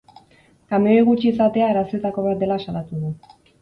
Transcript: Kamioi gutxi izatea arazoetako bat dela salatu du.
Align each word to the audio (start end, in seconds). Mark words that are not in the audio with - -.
Kamioi 0.71 1.03
gutxi 1.11 1.31
izatea 1.33 1.69
arazoetako 1.69 2.27
bat 2.31 2.45
dela 2.45 2.63
salatu 2.69 3.05
du. 3.09 3.19